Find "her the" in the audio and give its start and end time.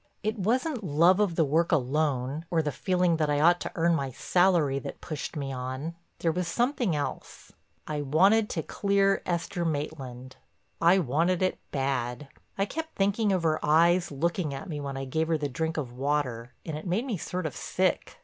15.27-15.47